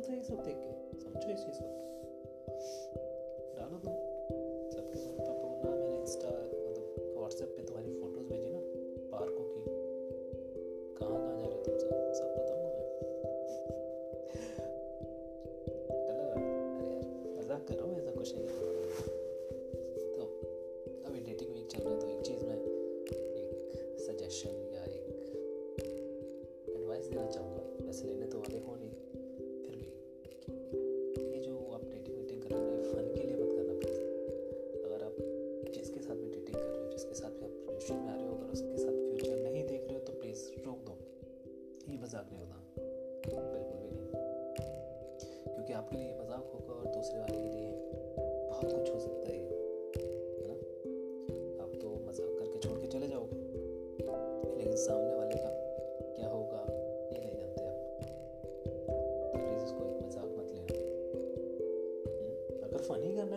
[0.00, 0.56] 소상해서 되게
[1.02, 1.97] 성취할 수 있을 것 같아요.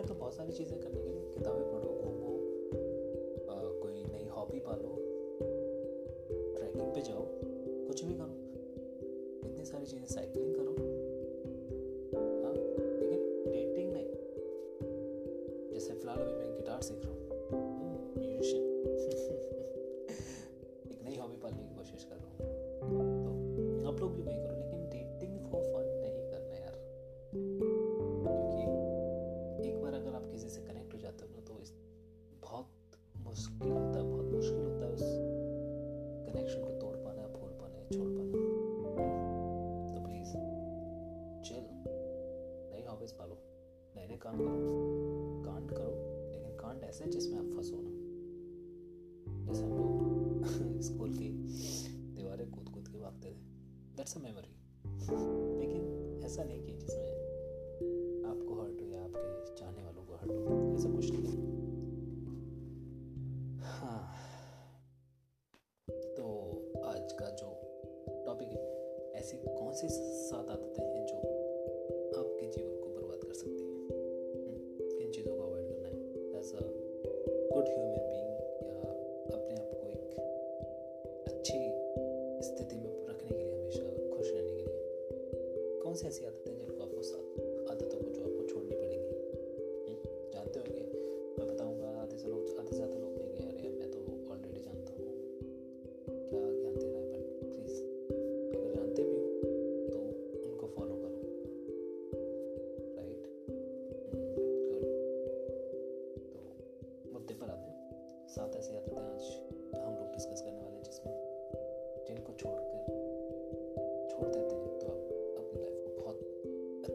[0.06, 1.81] तो बहुत सारी चीज़ें करने के लिए किताबें पढ़ो।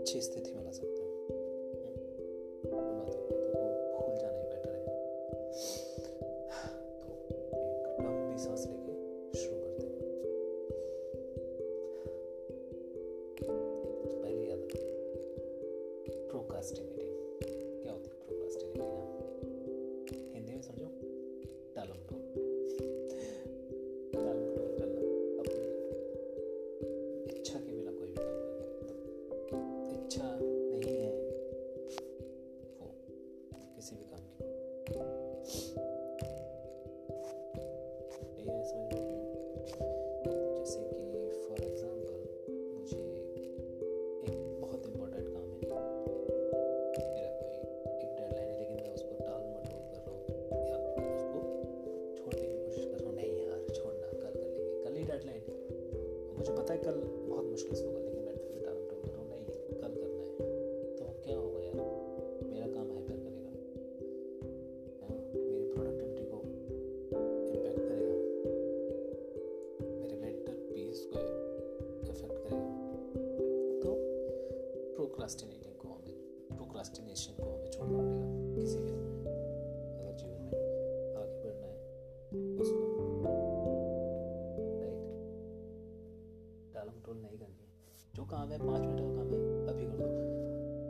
[0.08, 0.40] ce este
[76.48, 80.52] प्रोकास्टिनेशन को हमें छोड़ना पड़ेगा किसी भी अगर जीवन में
[81.18, 81.76] आगे बढ़ना है,
[82.62, 82.84] उसको
[86.76, 87.66] राइट टोल नहीं करनी
[88.16, 90.10] जो काम है, पाँच मिनट का काम है, अभी कर दो।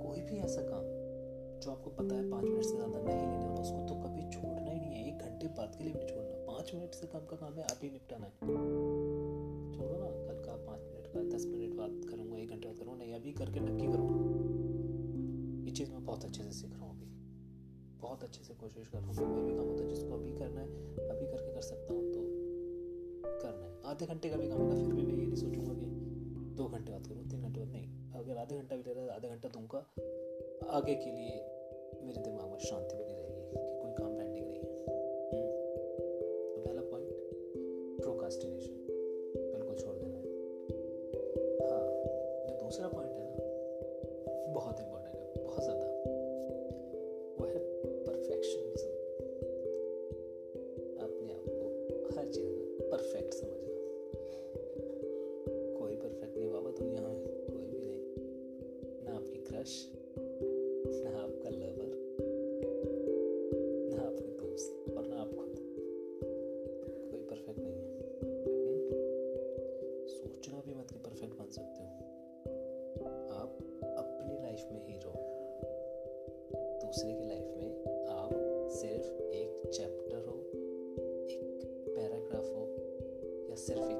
[0.03, 0.85] कोई भी ऐसा काम
[1.61, 4.71] जो आपको पता है पाँच मिनट से ज़्यादा नहीं लेने वाला उसको तो कभी छोड़ना
[4.71, 7.35] ही नहीं है, एक घंटे बाद के लिए भी छोड़ना। पाँच मिनट से कम का
[7.35, 8.31] काम है, अभी निपटाना है।
[9.73, 12.97] छोड़ो ना, कल का पाँच मिनट का, दस मिनट बाद करूँगा, एक घंटे बाद करूँगा,
[13.03, 14.26] नहीं, अभी करके नक्की करूँगा
[15.77, 17.05] चीज़ मैं बहुत अच्छे से सीख रहा हूँ अभी।
[18.01, 20.61] बहुत अच्छे से कोशिश कर रहा हूँ। कोई भी काम होता है, जिसको अभी करना
[20.61, 20.67] है
[21.09, 22.21] अभी करके कर सकता हूँ तो
[23.41, 25.85] करना है। आधे घंटे का भी काम होगा फिर भी मैं ये नहीं सोचूँगा कि
[26.57, 29.09] दो घंटे बाद करूँ, तीन घंटे बाद नहीं। अगर आधे घंटा भी ले रहा है,
[29.09, 29.79] आधे घंटा दूँगा,
[30.77, 31.35] आगे के लिए
[32.03, 33.26] मेरे दिमाग में शांति बनी रहेगी।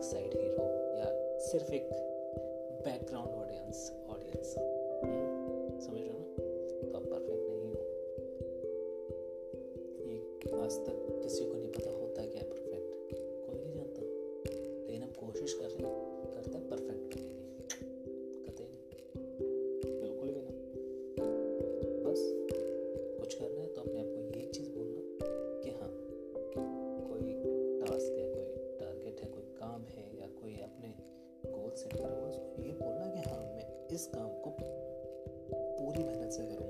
[0.09, 0.65] साइड हीरो
[0.98, 1.09] या
[1.45, 1.89] सिर्फ़ एक
[2.86, 3.92] बैकग्राउंड ऑडियंस
[33.97, 36.67] इस काम को पूरी मेहनत से करूँगा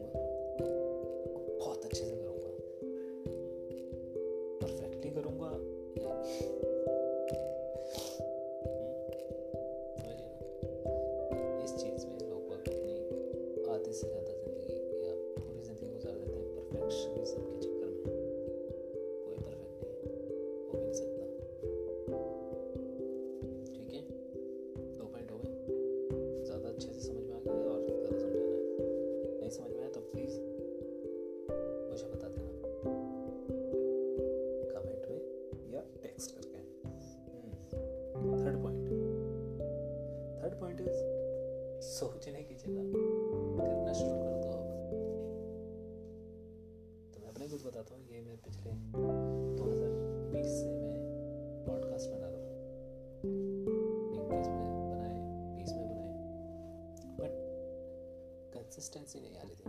[58.77, 59.61] कंसिस्टेंसी नहीं आ रही थी।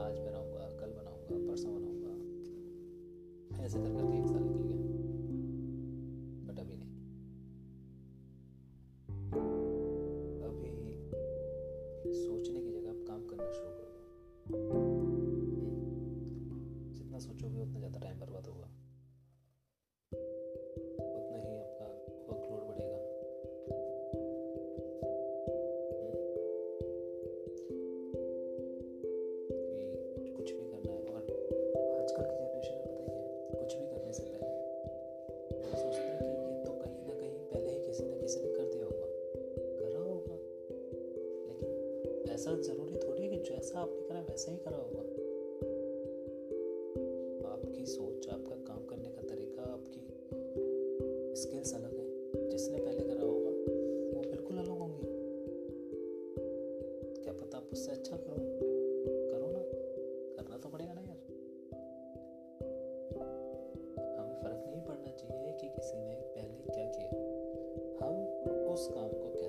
[0.00, 2.12] आज बनाऊँगा, कल बनाऊँगा, परसों बनाऊँगा।
[3.64, 4.77] ऐसे कर करके एक साल निकल गया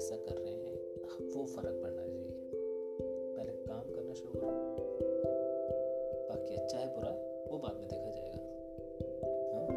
[0.10, 0.76] कैसा कर रहे हैं,
[1.34, 2.32] वो फ़र्क पड़ना चाहिए।
[3.36, 4.48] पहले काम करना शुरू करो।
[6.30, 7.12] बाकी अच्छा है, बुरा,
[7.52, 8.44] वो बाद में देखा जाएगा।
[9.54, 9.68] हाँ?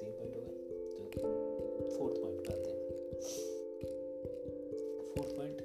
[0.00, 0.56] तीन पॉइंट हो गए
[0.92, 2.88] तो फोर्थ पॉइंट आते हैं।
[5.14, 5.58] फोर्थ पॉइंट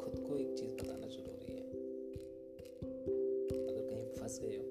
[0.00, 1.70] खुद को एक चीज़ बताना ज़रूरी है।
[3.68, 4.69] अगर कहीं फंस गए हो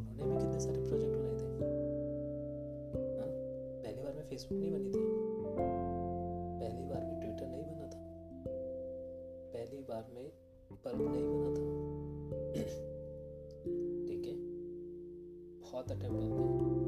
[0.00, 1.46] उन्होंने भी कितने सारे प्रोजेक्ट बनाए थे।
[3.18, 3.28] हाँ
[3.84, 5.30] पहली बार में फेसबुक नहीं बनी थी।
[6.60, 8.00] पहली बार में ट्विटर नहीं बना था।
[9.54, 10.32] पहली बार में
[10.72, 11.90] बल्ब नहीं बना था।
[14.08, 14.34] ठीक है।
[15.60, 16.80] बहुत अटेम्प्ट होते हैं।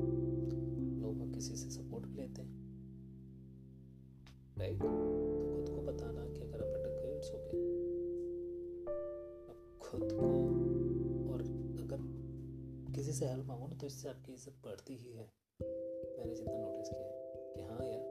[1.02, 1.81] लोग किसी से
[13.82, 15.32] तो इससे आपकी इज़्ज़त बढ़ती ही है।
[16.18, 18.04] मैंने जितना नोटिस किया है कि हाँ यार,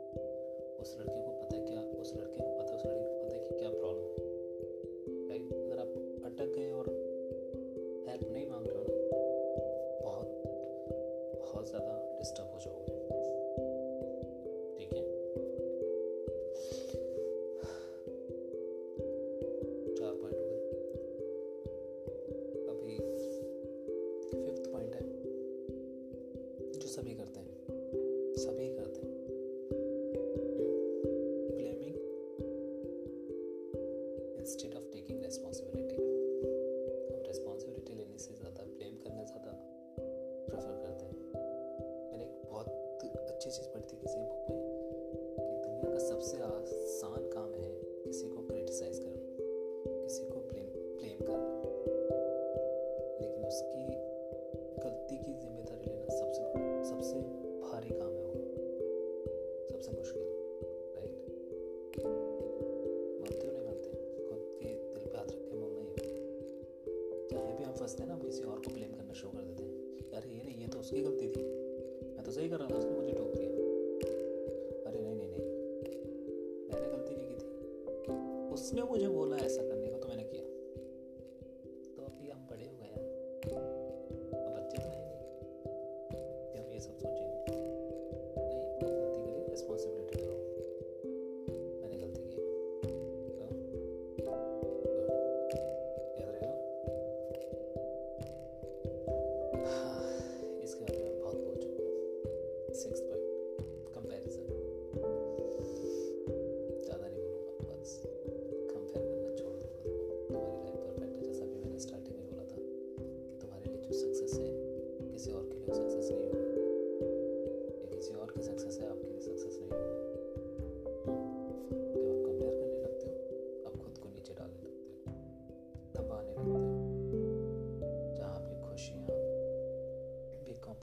[0.81, 2.50] उस लड़के को पता है क्या, उस लड़के
[67.81, 69.71] फंसते हैं ना किसी और को ब्लेम करना शुरू कर देते हैं।
[70.21, 71.43] अरे ये नहीं, ये तो उसकी गलती थी।
[72.15, 73.50] मैं तो सही कर रहा था, उसने मुझे टोक दिया।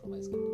[0.09, 0.48] compromise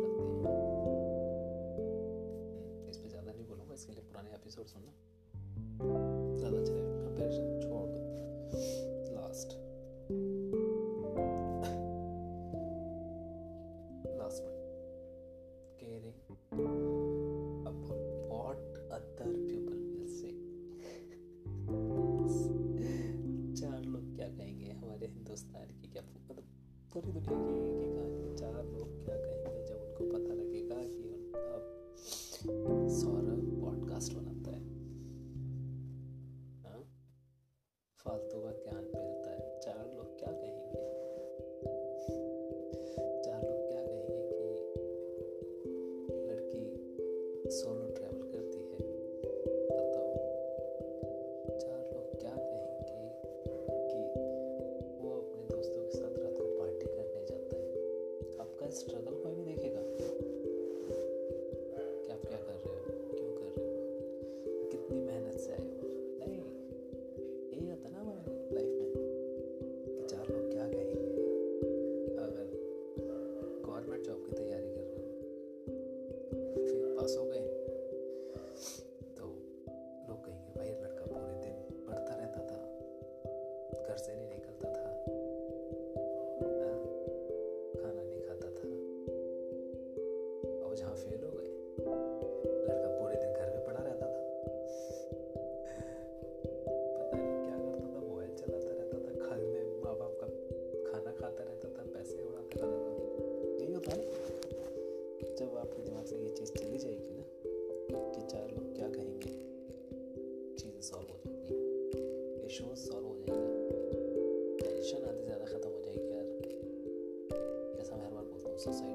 [118.65, 118.94] society.